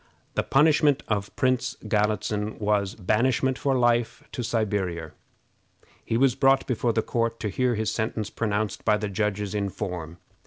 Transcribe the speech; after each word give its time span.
The 0.33 0.41
punishment 0.41 1.03
of 1.09 1.35
Prince 1.35 1.77
Galitzin 1.87 2.57
was 2.57 2.95
banishment 2.95 3.59
for 3.59 3.77
life 3.77 4.23
to 4.31 4.43
Siberia. 4.43 5.11
He 6.03 6.17
was 6.17 6.33
brought 6.33 6.65
before 6.65 6.91
the 6.91 7.03
court 7.03 7.39
to 7.41 7.49
hear 7.49 7.75
his 7.75 7.91
sentence 7.93 8.31
pronounced 8.31 8.83
by 8.83 8.97
the 8.97 9.09
judges 9.09 9.53
in 9.53 9.69
form. 9.69 10.17